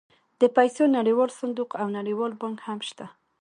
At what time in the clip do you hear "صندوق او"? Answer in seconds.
1.39-1.87